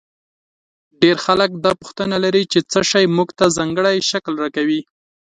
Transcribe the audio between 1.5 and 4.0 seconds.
دا پوښتنه لري چې څه شی موږ ته ځانګړی